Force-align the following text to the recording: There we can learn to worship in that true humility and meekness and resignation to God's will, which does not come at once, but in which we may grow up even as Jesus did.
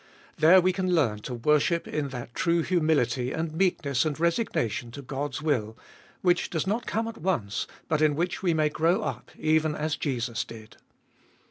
There 0.35 0.61
we 0.61 0.73
can 0.73 0.95
learn 0.95 1.19
to 1.19 1.35
worship 1.35 1.87
in 1.87 2.07
that 2.09 2.33
true 2.33 2.63
humility 2.63 3.31
and 3.31 3.53
meekness 3.53 4.03
and 4.03 4.19
resignation 4.19 4.89
to 4.93 5.03
God's 5.03 5.43
will, 5.43 5.77
which 6.23 6.49
does 6.49 6.65
not 6.65 6.87
come 6.87 7.07
at 7.07 7.19
once, 7.21 7.67
but 7.87 8.01
in 8.01 8.15
which 8.15 8.41
we 8.41 8.55
may 8.55 8.69
grow 8.69 9.03
up 9.03 9.29
even 9.37 9.75
as 9.75 9.95
Jesus 9.95 10.43
did. 10.43 10.77